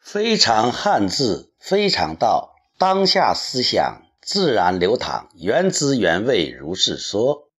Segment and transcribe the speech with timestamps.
[0.00, 2.54] 非常汉字，非常道。
[2.78, 7.50] 当下思想自然流淌，原汁原味如是说。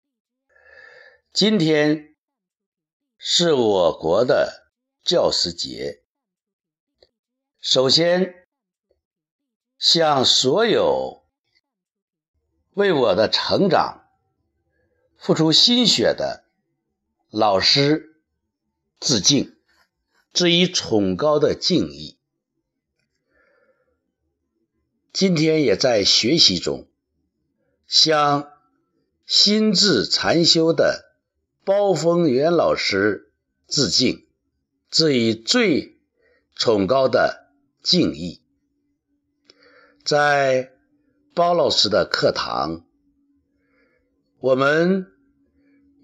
[1.32, 2.14] 今天
[3.16, 4.71] 是我国的
[5.04, 6.03] 教师节，
[7.61, 8.46] 首先
[9.79, 11.25] 向所有
[12.75, 14.09] 为我的成长
[15.16, 16.45] 付出心血的
[17.30, 18.23] 老师
[19.00, 19.57] 致敬，
[20.32, 22.18] 致以崇高的敬意。
[25.18, 26.86] 今天也在学习中，
[27.89, 28.53] 向
[29.27, 31.11] 心智禅修的
[31.64, 33.33] 包峰元老师
[33.67, 34.28] 致敬，
[34.89, 35.98] 致以最
[36.55, 37.50] 崇高的
[37.83, 38.41] 敬意。
[40.05, 40.72] 在
[41.34, 42.86] 包老师的课堂，
[44.39, 45.08] 我们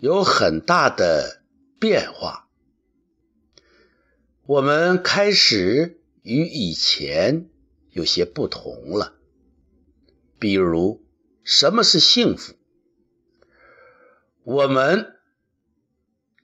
[0.01, 1.45] 有很大的
[1.79, 2.49] 变化，
[4.45, 7.49] 我们开始与以前。
[7.95, 9.17] 有些不同了，
[10.41, 11.07] 比如
[11.45, 12.55] 什么是幸福？
[14.43, 15.17] 我们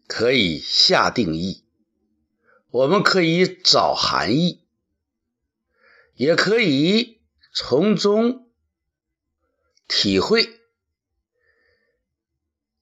[0.07, 1.65] 可以下定义，
[2.71, 4.65] 我们可以找含义，
[6.15, 7.21] 也可以
[7.53, 8.49] 从中
[9.89, 10.61] 体会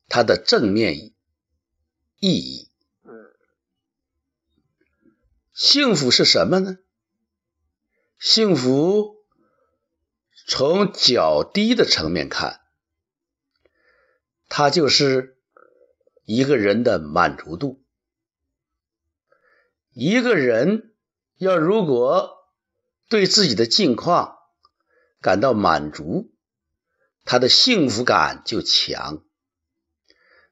[0.09, 1.15] 它的正面
[2.21, 2.69] 意义。
[5.55, 6.79] 幸福是什么呢？
[8.19, 9.17] 幸福
[10.49, 12.61] 从较低的层面看，
[14.49, 15.39] 它就是
[16.25, 17.85] 一个人的满足度。
[19.93, 20.95] 一个人
[21.37, 22.49] 要如果
[23.09, 24.37] 对自己的境况
[25.21, 26.33] 感到满足，
[27.25, 29.23] 他的幸福感就强。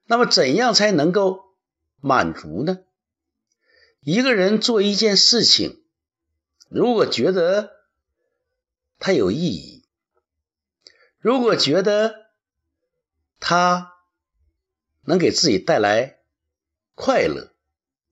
[0.05, 1.57] 那么，怎样才能够
[2.01, 2.79] 满足呢？
[4.01, 5.83] 一个人做一件事情。
[6.69, 7.77] 如果觉得
[8.99, 9.85] 它有意义，
[11.19, 12.27] 如果觉得
[13.39, 13.95] 它
[15.03, 16.19] 能给自己带来
[16.95, 17.55] 快乐，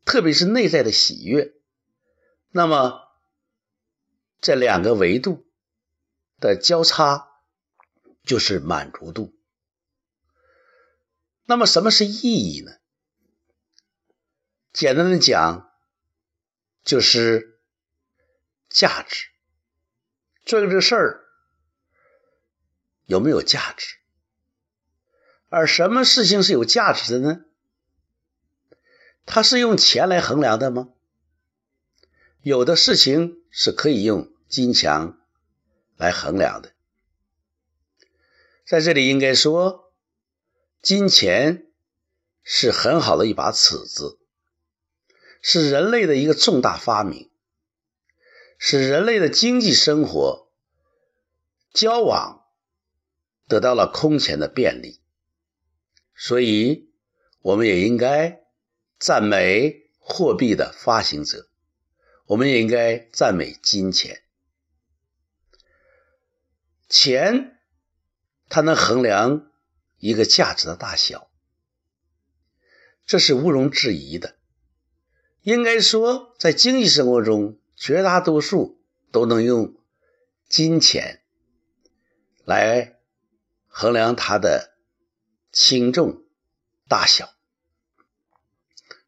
[0.05, 1.55] 特别是内在的喜悦，
[2.51, 3.09] 那么
[4.41, 5.45] 这两个维度
[6.39, 7.29] 的交叉
[8.23, 9.35] 就是满足度。
[11.45, 12.77] 那么什么是意义呢？
[14.73, 15.73] 简单的讲，
[16.85, 17.54] 就是。
[18.75, 19.29] 价值，
[20.45, 21.25] 做这个事儿
[23.07, 23.99] 有没有价值？
[25.49, 27.45] 而什么事情是有价值的呢？
[29.27, 30.89] 它是用钱来衡量的吗？
[32.43, 35.15] 有的事情是可以用金钱
[35.97, 36.73] 来衡量的。
[38.67, 39.93] 在这里应该说，
[40.83, 41.69] 金钱
[42.43, 44.19] 是很好的一把尺子，
[45.41, 47.31] 是人类的一个重大发明。
[48.59, 50.49] 使人类的经济生活
[51.73, 52.47] 交往
[53.47, 55.01] 得到了空前的便利，
[56.15, 56.91] 所以
[57.41, 58.43] 我们也应该
[58.99, 61.49] 赞美货币的发行者，
[62.27, 64.23] 我们也应该赞美金钱。
[66.89, 67.59] 钱
[68.49, 69.51] 它能衡量
[69.99, 71.29] 一个价值的大小，
[73.05, 74.37] 这是毋庸置疑的。
[75.43, 77.59] 应该说，在经济生活中。
[77.85, 78.81] 绝大多数
[79.13, 79.77] 都能用
[80.49, 81.23] 金钱
[82.47, 82.99] 来
[83.67, 84.75] 衡量它的
[85.53, 86.25] 轻重
[86.89, 87.35] 大小，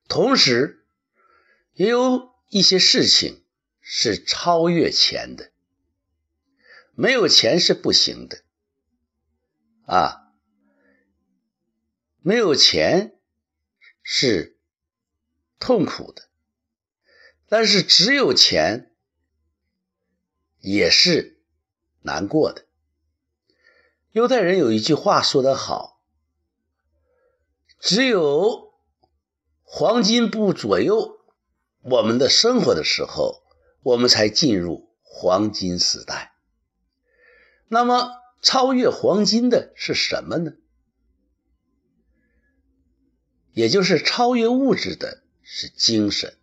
[0.09, 0.84] 同时
[1.72, 3.42] 也有一些事情
[3.81, 5.50] 是超越钱的，
[6.94, 8.42] 没有钱是不行的
[9.86, 10.34] 啊，
[12.20, 13.19] 没有钱
[14.03, 14.59] 是
[15.59, 16.25] 痛苦的。
[17.49, 18.93] 但是只有钱
[20.61, 21.41] 也是
[22.01, 22.67] 难过的。
[24.12, 26.01] 犹太人有一句话说得好
[27.79, 28.73] ：“只有
[29.62, 31.21] 黄金不左右
[31.83, 33.43] 我们的生活的时候，
[33.83, 36.33] 我们才进入黄金时代。”
[37.69, 40.53] 那么，超越黄金的是什么呢？
[43.53, 46.37] 也就是超越物质的是精神。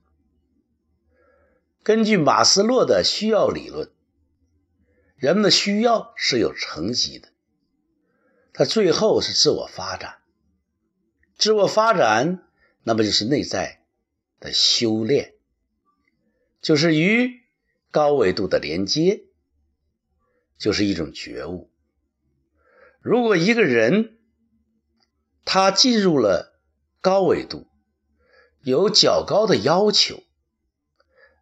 [1.83, 3.91] 根据马斯洛的需要理论，
[5.17, 7.27] 人们的需要是有层级的，
[8.53, 10.19] 它最后是自我发展。
[11.37, 12.47] 自我发展，
[12.83, 13.83] 那么就是内在
[14.39, 15.33] 的修炼，
[16.61, 17.41] 就是与
[17.91, 19.25] 高维度的连接，
[20.57, 21.69] 就是一种觉悟。
[23.01, 24.19] 如果一个人
[25.43, 26.57] 他进入了
[27.01, 27.67] 高维度，
[28.61, 30.23] 有较高的要求。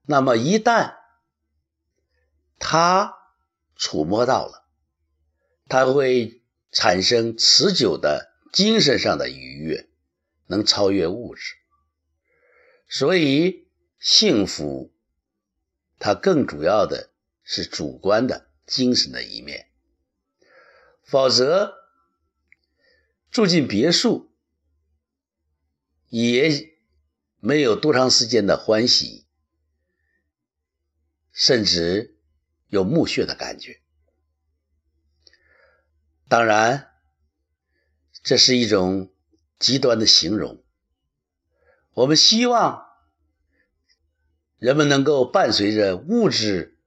[0.03, 0.97] 那么，一旦
[2.59, 3.17] 他
[3.75, 4.67] 触摸到了，
[5.67, 9.89] 他会产生持久的精神上的愉悦，
[10.47, 11.55] 能超越物质。
[12.87, 13.67] 所以，
[13.99, 14.93] 幸福
[15.97, 17.11] 它更主要的
[17.43, 19.69] 是主观的精神的一面。
[21.03, 21.75] 否则，
[23.29, 24.31] 住进别墅
[26.09, 26.75] 也
[27.39, 29.25] 没有多长时间的欢喜，
[31.31, 32.17] 甚至
[32.67, 33.81] 有墓穴的感觉。
[36.27, 36.91] 当然，
[38.23, 39.11] 这是一种
[39.59, 40.63] 极端的形容。
[41.93, 42.85] 我们希望
[44.57, 46.77] 人们能够伴随着物质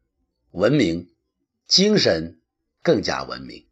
[0.50, 1.14] 文明，
[1.67, 2.41] 精神
[2.82, 3.67] 更加文明。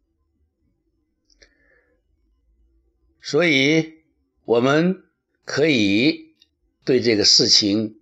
[3.19, 4.03] 所以，
[4.43, 5.03] 我们
[5.45, 6.35] 可以
[6.83, 7.99] 对这个事情、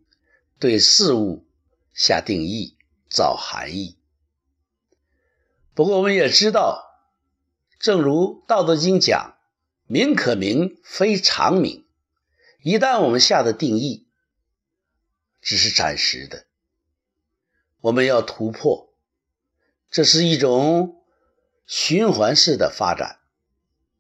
[0.60, 1.48] 对事物
[1.94, 2.78] 下定义、
[3.10, 3.98] 找含义。
[5.74, 6.84] 不过，我们也知道，
[7.80, 9.38] 正如《道德经》讲
[9.88, 11.88] ：“名可名，非常名。”
[12.62, 14.08] 一旦我们下的定义
[15.42, 16.46] 只是暂时的，
[17.80, 18.94] 我们要突破，
[19.90, 21.04] 这是一种
[21.66, 23.20] 循环式的发展。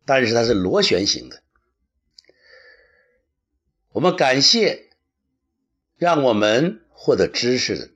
[0.06, 1.42] 但是它是螺旋形的。
[3.90, 4.90] 我们感谢
[5.96, 7.90] 让我们获得知识的、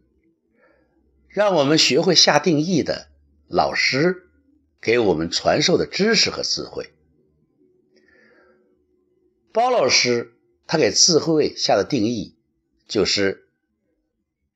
[1.27, 3.11] 让我们学会下定义的
[3.47, 4.31] 老师，
[4.81, 6.91] 给我们传授的知识和智慧。
[9.53, 10.33] 包老师
[10.65, 12.35] 他给智慧下的定义
[12.87, 13.47] 就是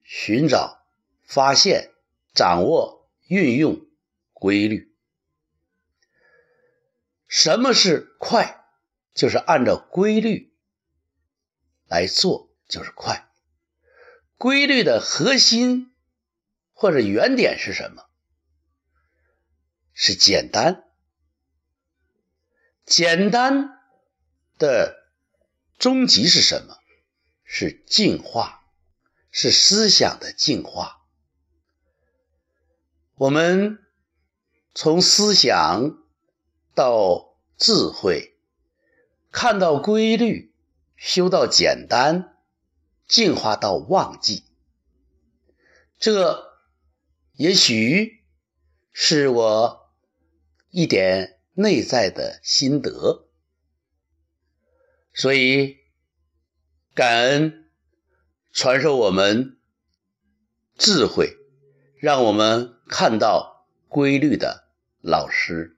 [0.01, 0.83] 寻找、
[1.21, 1.91] 发现、
[2.33, 3.85] 掌握、运用
[4.33, 4.91] 规律。
[7.27, 8.65] 什么是快？
[9.13, 10.51] 就是按照规律
[11.85, 13.28] 来做，就是快。
[14.39, 15.93] 规律的核心
[16.73, 18.05] 或者原点是什么？
[19.93, 20.85] 是简单。
[22.85, 23.77] 简单
[24.57, 24.95] 的
[25.77, 26.75] 终极是什么？
[27.43, 28.63] 是进化，
[29.29, 31.05] 是思想的进化。
[33.13, 33.77] 我们
[34.73, 35.99] 从思想。
[36.75, 38.37] 到智慧，
[39.31, 40.53] 看到规律，
[40.95, 42.37] 修到简单，
[43.09, 44.45] 进化到忘记。
[45.97, 46.53] 这
[47.33, 48.23] 也许
[48.93, 49.91] 是我
[50.69, 53.27] 一点内在的心得。
[55.13, 55.79] 所以，
[56.93, 57.69] 感恩
[58.53, 59.59] 传授我们
[60.77, 61.35] 智慧，
[61.97, 64.69] 让我们看到规律的
[65.01, 65.77] 老师。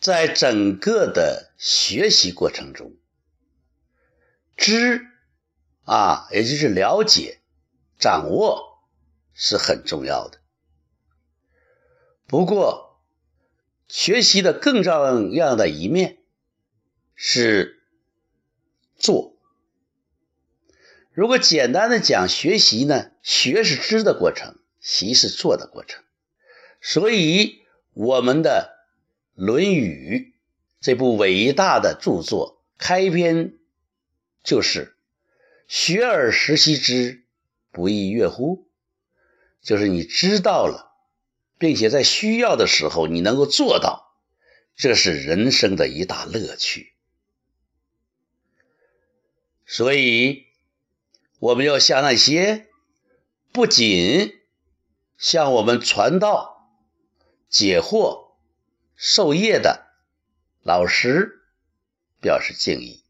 [0.00, 2.96] 在整个的学习过程中，
[4.60, 5.06] 知
[5.84, 7.40] 啊，也就是了解、
[7.98, 8.78] 掌握
[9.32, 10.38] 是很重要的。
[12.26, 13.00] 不过，
[13.88, 16.18] 学习的更重要的一面
[17.14, 17.82] 是
[18.96, 19.34] 做。
[21.12, 26.04] 如果简单的讲学习呢，学是知的过程，习是做的过程。
[26.80, 27.62] 所以，
[27.94, 28.76] 我们的。
[29.42, 30.34] 《论语》
[30.82, 33.54] 这部伟大的著作开篇
[34.42, 34.96] 就是
[35.68, 37.24] “学而时习之，
[37.70, 38.68] 不亦说乎”，
[39.62, 40.92] 就是你知道了，
[41.58, 44.16] 并且在需要的时候你能够做到，
[44.74, 46.94] 这是人生的一大乐趣。
[49.66, 50.46] 所以，
[51.38, 52.66] 我们要向那些
[53.52, 54.40] 不仅
[55.16, 56.74] 向我们传道、
[57.48, 58.30] 解惑。
[59.02, 59.86] 授业的
[60.62, 61.40] 老师
[62.20, 63.02] 表示敬意，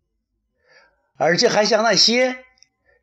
[1.20, 2.46] 而且还向那些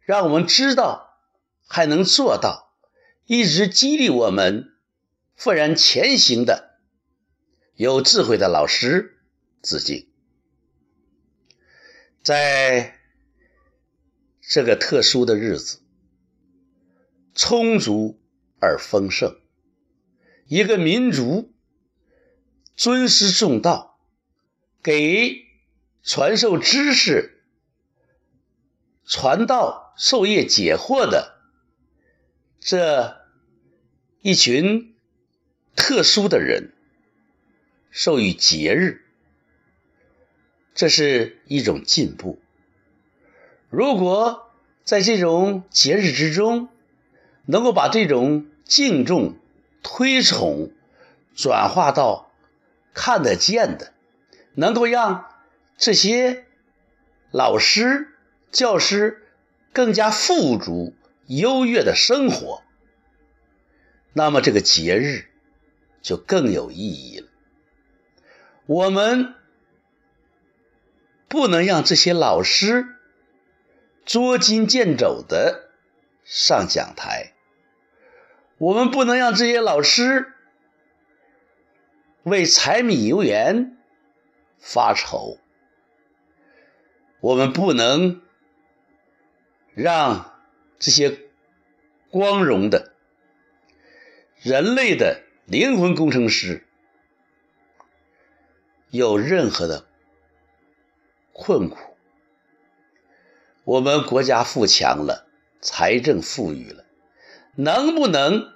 [0.01, 1.19] 让我们知道
[1.67, 2.74] 还能做到、
[3.25, 4.74] 一直激励我们
[5.36, 6.79] 奋然前行的
[7.75, 9.19] 有智慧的老师
[9.62, 10.09] 致敬。
[12.24, 13.00] 在
[14.41, 15.81] 这个特殊的日子，
[17.36, 18.19] 充足
[18.59, 19.39] 而丰盛，
[20.47, 21.53] 一个民族。
[22.75, 24.00] 尊师重道，
[24.81, 25.45] 给
[26.03, 27.37] 传授知识、
[29.08, 31.38] 传道授业解惑的
[32.60, 33.22] 这
[34.22, 34.94] 一群
[35.76, 36.74] 特殊的人，
[37.90, 39.06] 授予节日，
[40.76, 42.38] 这是一种进步。
[43.70, 44.52] 如果
[44.84, 46.70] 在这种节日之中，
[47.46, 49.38] 能够把这种敬重、
[49.82, 50.72] 推崇
[51.36, 52.26] 转化到。
[53.00, 53.94] 看得见的，
[54.56, 55.30] 能够让
[55.78, 56.48] 这些
[57.30, 58.16] 老师、
[58.58, 59.24] 教师
[59.72, 60.96] 更加富足、
[61.28, 62.64] 优越的生活，
[64.14, 65.28] 那么这个节日
[66.02, 67.28] 就更有意义了。
[68.66, 69.36] 我们
[71.28, 72.96] 不能让这些老师
[74.04, 75.70] 捉襟见肘的
[76.24, 77.34] 上讲台，
[78.58, 80.34] 我们不能让这些老师
[82.24, 83.78] 为柴米油盐
[84.58, 85.38] 发愁。
[87.20, 88.24] 我们不能
[89.77, 90.34] 让
[90.79, 91.19] 这些
[92.10, 92.93] 光荣的
[94.41, 96.65] 人类的灵魂工程师
[98.89, 99.88] 有任何的
[101.31, 101.77] 困苦。
[103.65, 105.27] 我们国家富强了，
[105.62, 106.84] 财政富裕了，
[107.53, 108.51] 能不能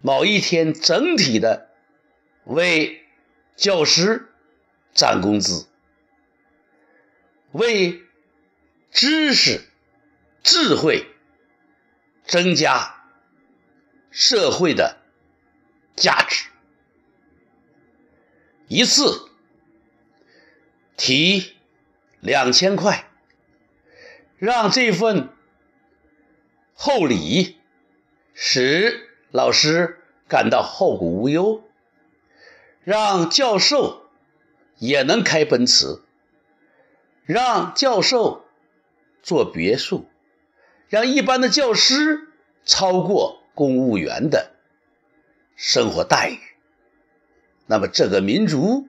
[0.00, 1.70] 某一天整体的
[2.42, 3.04] 为
[3.54, 4.26] 教师
[4.92, 5.68] 涨工资？
[7.52, 8.02] 为
[8.90, 9.67] 知识、
[10.42, 11.06] 智慧
[12.24, 13.04] 增加
[14.10, 14.98] 社会的
[15.94, 16.48] 价值，
[18.66, 19.28] 一次
[20.96, 21.56] 提
[22.20, 23.10] 两千块，
[24.38, 25.28] 让这份
[26.74, 27.58] 厚礼
[28.32, 31.62] 使老师感到后顾无忧，
[32.84, 34.08] 让教授
[34.76, 36.00] 也能开奔驰。
[37.24, 38.46] 让教授
[39.22, 40.08] 做别墅，
[40.88, 42.28] 让一般的教师
[42.64, 44.52] 超过公务员的
[45.56, 46.38] 生活待遇，
[47.66, 48.88] 那么这个民族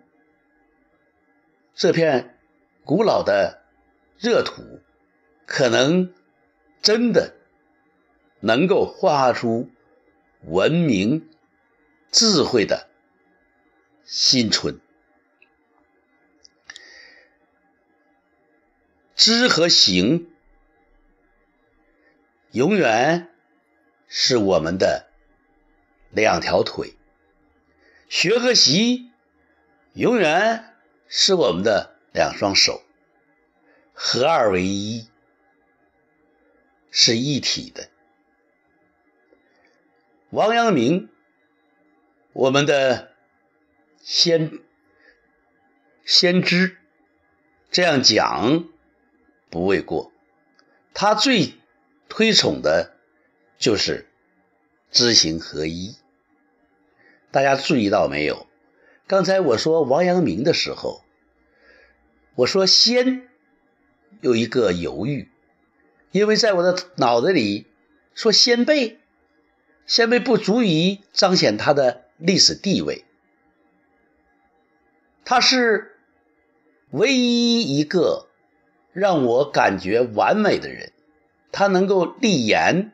[1.76, 2.38] 这片
[2.86, 3.64] 古老的
[4.18, 4.82] 热土，
[5.46, 6.14] 可能
[6.82, 7.36] 真的
[8.40, 9.70] 能够画出
[10.42, 11.30] 文明
[12.12, 12.88] 智慧的
[14.06, 14.80] 新春。
[19.16, 20.32] 知和行
[22.52, 23.30] 永远
[24.08, 25.08] 是我们的
[26.10, 26.96] 两条腿，
[28.10, 29.12] 学和习
[29.94, 30.76] 永远
[31.08, 32.82] 是我们的两双手，
[33.94, 35.08] 合二为一，
[36.90, 37.90] 是一体的。
[40.32, 41.10] 王阳明，
[42.34, 43.12] 我们的
[44.02, 44.60] 先
[46.04, 46.78] 先知
[47.70, 48.68] 这样讲。
[49.52, 50.12] 不为过，
[50.94, 51.56] 他最
[52.10, 52.96] 推崇的
[53.58, 54.08] 就是
[54.92, 55.96] 知行合一。
[57.32, 58.48] 大家注意到没有？
[59.08, 61.04] 刚才我说王阳明的时候，
[62.36, 63.30] 我说先
[64.20, 65.30] 有一个犹豫，
[66.12, 67.68] 因为在我的脑子里
[68.14, 69.00] 说先辈，
[69.86, 73.06] 先辈不足以彰显他的历史地位，
[75.24, 75.98] 他是
[76.90, 78.26] 唯一一个。
[78.92, 80.92] 让我感觉完美的人，
[81.52, 82.92] 他能够立言，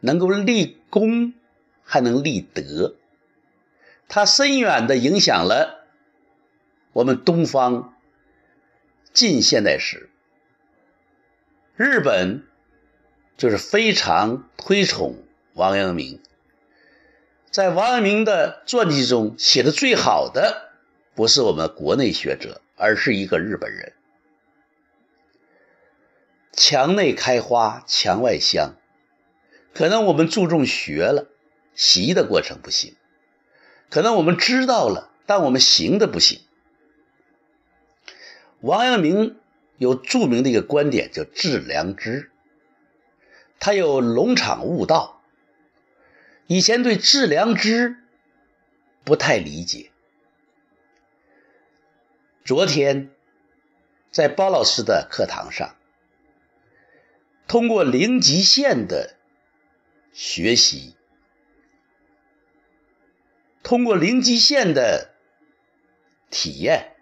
[0.00, 1.34] 能够立功，
[1.82, 2.96] 还能立德。
[4.08, 5.86] 他深远的影响了
[6.92, 7.94] 我们东方
[9.12, 10.08] 近现代史。
[11.76, 12.44] 日本
[13.36, 15.16] 就是非常推崇
[15.54, 16.20] 王阳明，
[17.50, 20.70] 在王阳明的传记中写的最好的，
[21.14, 23.92] 不是我们国内学者，而是一个日本人。
[26.56, 28.76] 墙内开花墙外香，
[29.74, 31.28] 可能我们注重学了，
[31.74, 32.94] 习的过程不行；
[33.90, 36.40] 可能我们知道了，但我们行的不行。
[38.60, 39.38] 王阳明
[39.76, 42.30] 有著名的一个观点，叫致良知。
[43.60, 45.20] 他有龙场悟道，
[46.46, 47.98] 以前对致良知
[49.04, 49.90] 不太理解。
[52.46, 53.10] 昨天
[54.10, 55.76] 在包老师的课堂上。
[57.48, 59.14] 通过零极限的
[60.12, 60.96] 学习，
[63.62, 65.14] 通过零极限的
[66.28, 66.96] 体验，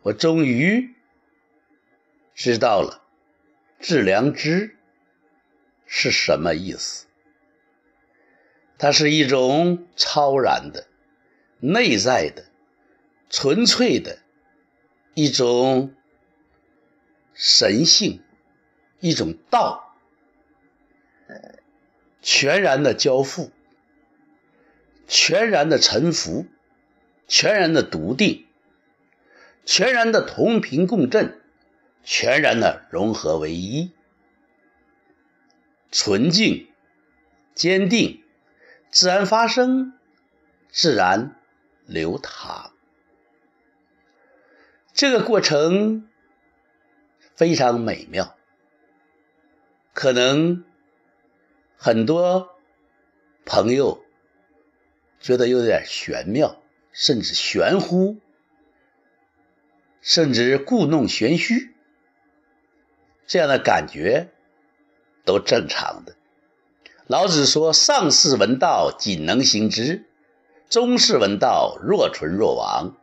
[0.00, 0.94] 我终于
[2.34, 3.04] 知道了
[3.78, 4.78] “致良知”
[5.86, 7.06] 是什么意思。
[8.78, 10.88] 它是一种超然的、
[11.60, 12.46] 内在的、
[13.28, 14.20] 纯粹的
[15.12, 15.94] 一种。
[17.34, 18.21] 神性，
[19.02, 19.96] 一种道，
[22.22, 23.50] 全然的交付，
[25.08, 26.46] 全然的臣服，
[27.26, 28.46] 全然的笃定，
[29.64, 31.40] 全然的同频共振，
[32.04, 33.90] 全然的融合为一，
[35.90, 36.68] 纯净、
[37.54, 38.22] 坚定，
[38.90, 39.98] 自然发生，
[40.70, 41.34] 自然
[41.86, 42.72] 流淌，
[44.94, 46.08] 这个过程。
[47.34, 48.36] 非常美妙，
[49.92, 50.64] 可能
[51.76, 52.56] 很多
[53.44, 54.02] 朋友
[55.20, 58.18] 觉得有点玄妙，甚至玄乎，
[60.00, 61.74] 甚至故弄玄虚，
[63.26, 64.28] 这样的感觉
[65.24, 66.16] 都正常的。
[67.06, 70.04] 老子说：“上士闻道，仅能行之；
[70.70, 72.96] 中士闻道，若存若亡；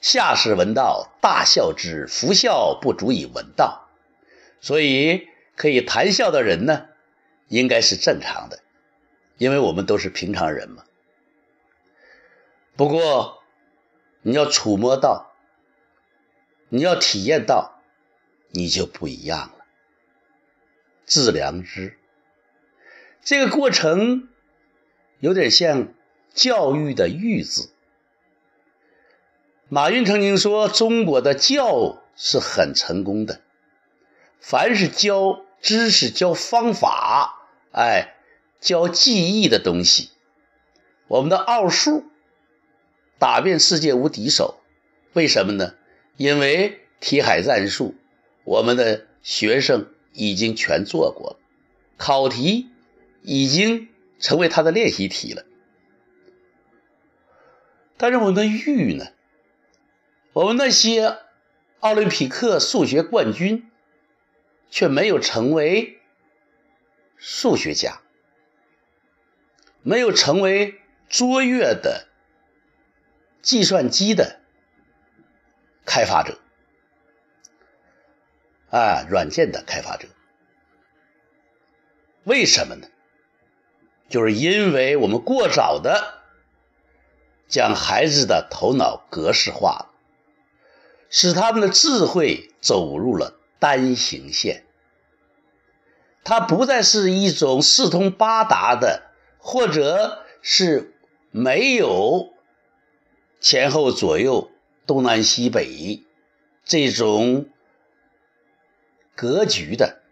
[0.00, 2.06] 下士闻道，大笑之。
[2.06, 3.88] 夫笑不足以闻道。”
[4.62, 6.86] 所以，可以谈笑的人呢，
[7.48, 8.60] 应该是正常的，
[9.38, 10.84] 因为我们都是平常人嘛。
[12.76, 13.42] 不过，
[14.22, 15.32] 你要触摸到，
[16.68, 17.82] 你要体验到，
[18.52, 19.64] 你就不一样了。
[21.04, 21.98] 致良知。
[23.20, 24.28] 这个过程
[25.18, 25.92] 有点像
[26.32, 27.72] 教育的“育”字。
[29.68, 33.40] 马云曾经说：“中国的教是很成功的，
[34.38, 38.14] 凡是教知识、教方法，哎，
[38.60, 40.10] 教记忆的东西，
[41.06, 42.04] 我们的奥数
[43.18, 44.60] 打遍世界无敌手。
[45.12, 45.74] 为什么呢？
[46.16, 47.94] 因为题海战术，
[48.44, 51.36] 我们的学生已经全做过了，
[51.96, 52.68] 考题。”
[53.22, 53.88] 已经
[54.20, 55.44] 成为他的练习题了，
[57.98, 59.08] 但是我们的玉呢？
[60.32, 61.18] 我们那些
[61.80, 63.67] 奥林匹克数学冠军
[64.70, 66.00] 却没有成为
[67.16, 68.00] 数学家，
[69.82, 72.06] 没有成为卓越的
[73.42, 74.40] 计算机的
[75.84, 76.38] 开发者，
[78.70, 80.08] 啊，软件的开发者，
[82.24, 82.88] 为什么呢？
[84.08, 86.22] 就是因为我们过早的
[87.46, 89.90] 将孩子的头脑格式化了，
[91.10, 94.64] 使他们的智慧走入了单行线。
[96.24, 100.94] 它不再是一种四通八达的，或者是
[101.30, 102.34] 没有
[103.40, 104.50] 前后左右、
[104.86, 106.04] 东南西北
[106.64, 107.48] 这种
[109.16, 110.02] 格局的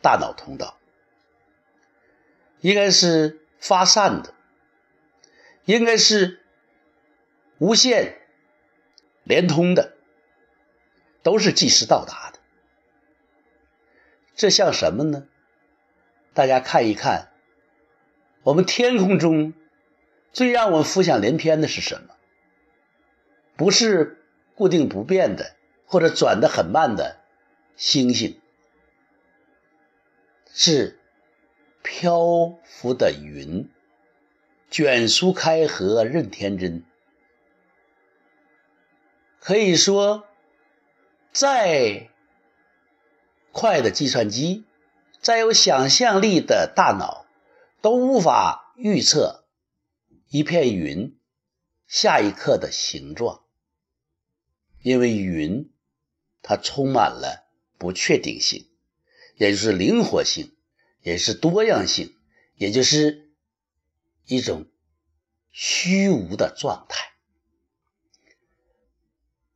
[0.00, 0.78] 大脑通道。
[2.60, 4.32] 应该是发散的，
[5.64, 6.40] 应该是
[7.58, 8.22] 无限
[9.24, 9.93] 连通的，
[11.24, 12.38] 都是即时到达的。
[14.36, 15.26] 这像什么呢？
[16.32, 17.32] 大家看一看，
[18.44, 19.52] 我们天空中
[20.32, 22.14] 最让我们浮想联翩的是什么？
[23.56, 25.56] 不是固定不变的，
[25.86, 27.18] 或者转的很慢的
[27.76, 28.40] 星星，
[30.52, 31.00] 是。
[31.86, 33.68] 漂浮的云，
[34.70, 36.82] 卷舒开合任天真。
[39.38, 40.26] 可以说，
[41.34, 42.08] 再
[43.52, 44.64] 快的计算机，
[45.20, 47.26] 再有想象力的大脑，
[47.82, 49.44] 都无法预测
[50.28, 51.18] 一片云
[51.86, 53.44] 下一刻的形状，
[54.80, 55.70] 因为云
[56.40, 58.70] 它充满了不确定性，
[59.36, 60.52] 也就是灵活性。
[61.02, 62.16] 也是多样性，
[62.54, 63.30] 也就是
[64.24, 64.66] 一种
[65.50, 67.12] 虚无的状态。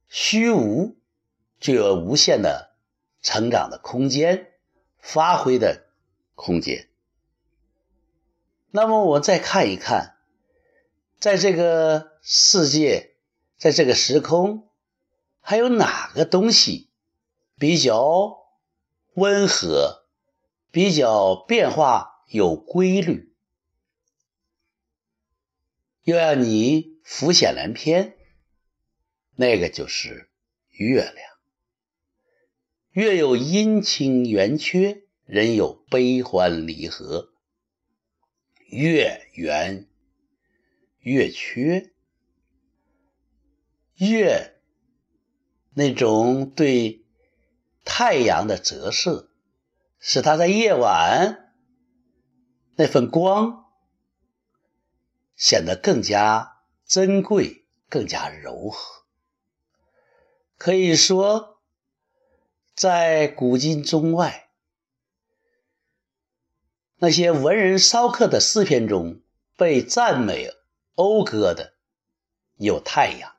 [0.09, 0.98] 虚无
[1.61, 2.75] 就有无限的
[3.23, 4.53] 成长的空间，
[4.99, 5.87] 发挥的
[6.35, 6.88] 空间。
[8.71, 10.16] 那么我再看一看，
[11.18, 13.14] 在这个世界，
[13.57, 14.68] 在这个时空，
[15.40, 16.90] 还有哪个东西
[17.59, 18.38] 比较
[19.14, 20.05] 温和？
[20.71, 23.35] 比较变化有规律，
[26.03, 28.18] 又让你浮想联翩，
[29.35, 30.29] 那个就是
[30.68, 31.38] 月亮。
[32.99, 37.31] 月有阴晴圆缺，人有悲欢离合。
[38.67, 39.87] 月圆
[40.99, 41.93] 月缺，
[43.95, 44.61] 月
[45.75, 47.05] 那种对
[47.85, 49.31] 太阳的折射。
[50.01, 51.53] 使它在夜晚
[52.75, 53.67] 那份光
[55.37, 59.05] 显得更加珍贵、更加柔和。
[60.57, 61.58] 可以说，
[62.79, 64.51] 在古今中外，
[66.99, 69.21] 那些文人骚客的诗篇中
[69.57, 70.53] 被赞美、
[70.95, 71.73] 讴歌的
[72.55, 73.35] 有太阳，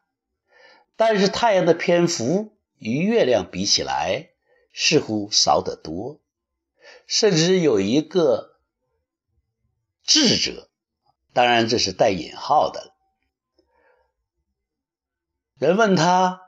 [0.97, 4.31] 但是太阳的篇幅与月亮比起来，
[4.73, 6.19] 似乎少得多。
[7.07, 8.59] 甚至有一个
[10.03, 10.69] 智者，
[11.31, 12.93] 当然这是带引号的。
[15.57, 16.41] 人问他：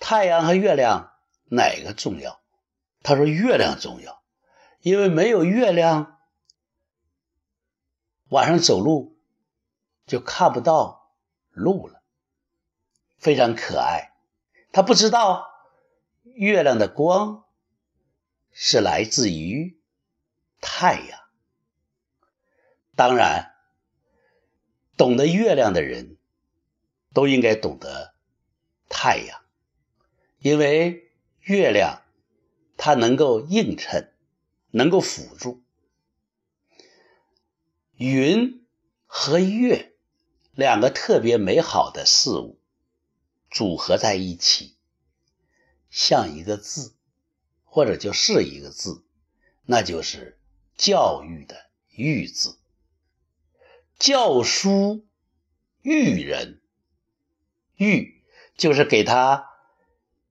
[0.00, 1.09] 太阳和月亮
[1.50, 2.40] 哪个重要？
[3.02, 4.22] 他说月亮重要，
[4.80, 6.18] 因为没有月亮，
[8.28, 9.18] 晚上走路
[10.06, 11.14] 就看不到
[11.50, 12.02] 路了。
[13.18, 14.14] 非常可爱，
[14.72, 15.50] 他不知道
[16.22, 17.44] 月亮的光
[18.52, 19.78] 是来自于
[20.60, 21.20] 太阳。
[22.96, 23.54] 当然，
[24.96, 26.16] 懂得月亮的人
[27.12, 28.14] 都应该懂得
[28.88, 29.42] 太阳，
[30.38, 31.09] 因为
[31.50, 32.04] 月亮
[32.76, 34.12] 它能够映衬，
[34.70, 35.64] 能够辅助。
[37.96, 38.64] 云
[39.04, 39.96] 和月
[40.52, 42.60] 两个特别美好的事物。
[43.50, 44.76] 组合在一起，
[45.90, 46.94] 像一个字，
[47.64, 49.02] 或者就是一个字，
[49.64, 50.38] 那就是
[50.76, 52.60] 教育的“育”字。
[53.98, 55.04] 教书
[55.82, 56.62] 育人，
[57.74, 58.22] 育
[58.56, 59.50] 就是给他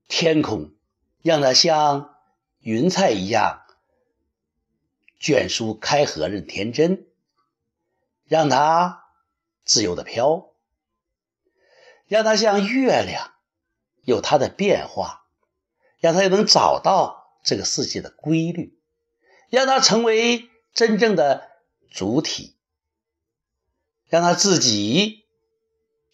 [0.08, 0.74] 天空，
[1.22, 2.16] 让他像
[2.60, 3.64] 云彩一样
[5.20, 7.08] 卷舒开合，任天真，
[8.26, 9.06] 让他
[9.64, 10.48] 自由的飘。
[12.08, 13.36] 让它像月亮，
[14.02, 15.28] 有它的变化，
[16.00, 18.80] 让它能找到这个世界的规律，
[19.52, 21.52] 让它成为真正的
[21.92, 22.56] 主体，
[24.08, 25.28] 让他自己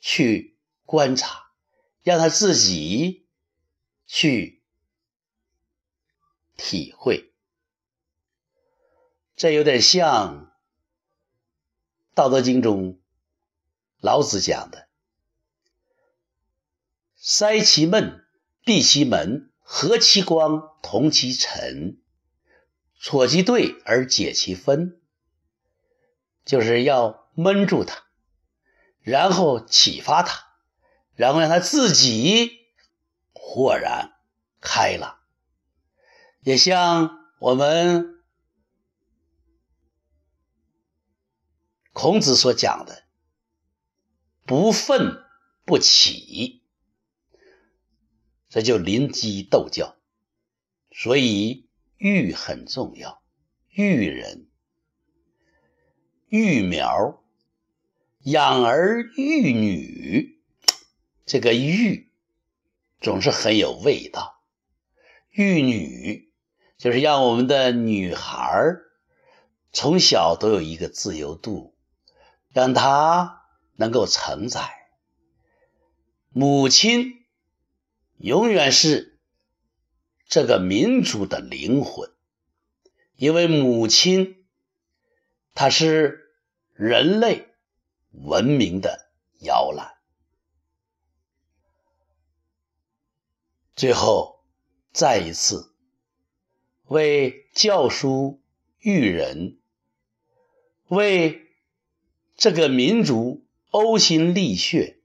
[0.02, 1.46] 去观察，
[2.04, 3.26] 让他自己
[4.06, 4.55] 去
[6.58, 7.32] 体会。
[9.36, 10.46] 这有点像
[12.14, 13.00] 《道德经》中
[14.00, 14.88] 老子讲的。
[17.16, 18.24] 塞其闷，
[18.64, 22.00] 闭其门，和其光，同其尘，
[23.00, 25.02] 错其对而解其分，
[26.46, 28.04] 就是要闷住他，
[29.02, 30.46] 然后启发他，
[31.16, 32.68] 然后让他自己
[33.34, 34.14] 豁然
[34.62, 35.20] 开朗。
[36.46, 38.24] 也像我们
[41.92, 43.04] 孔子所讲的
[44.46, 45.24] “不愤
[45.66, 46.62] 不启”。
[48.48, 49.98] 这就临机斗教，
[50.92, 53.24] 所以育很重要，
[53.72, 54.48] 育人、
[56.28, 57.24] 育苗、
[58.20, 60.40] 养儿育女，
[61.26, 62.12] 这个育
[63.02, 64.34] 总是很有味道。
[65.32, 66.25] 育女
[66.86, 68.76] 就是让我们的女孩
[69.74, 71.74] 从小都有一个自由度，
[72.50, 73.44] 让她
[73.74, 74.70] 能够承载
[76.30, 77.26] 母亲。
[78.18, 79.20] 永远是
[80.28, 82.12] 这个民族的灵魂，
[83.16, 84.46] 因为母亲，
[85.56, 86.36] 她是
[86.72, 87.50] 人类
[88.12, 89.96] 文明的摇篮。
[93.76, 94.46] 最后，
[94.94, 95.75] 再一次
[96.88, 98.40] 为教书
[98.80, 99.58] 育人，
[100.88, 101.48] 为
[102.36, 104.98] 这个民族呕心沥血，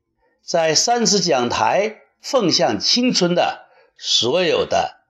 [0.43, 1.99] 在三次讲台。
[2.23, 5.01] 奉献青春的所有的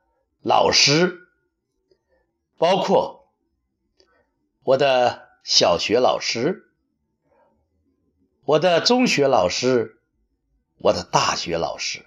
[0.43, 1.19] 老师，
[2.57, 3.33] 包括
[4.63, 6.71] 我的小学老师、
[8.45, 9.99] 我的中学老师、
[10.79, 12.07] 我的大学老师，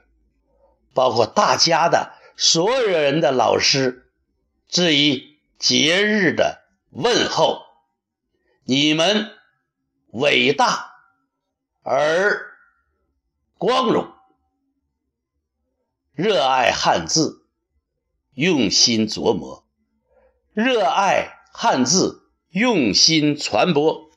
[0.93, 4.02] 包括大家的所有人的老师，
[4.73, 7.61] 致以节日的问候。
[8.63, 9.29] 你们
[10.07, 10.95] 伟大
[11.83, 12.57] 而
[13.59, 14.11] 光荣。
[16.13, 17.45] 热爱汉字，
[18.33, 19.63] 用心琢磨；
[20.53, 24.09] 热爱汉字，用心传播。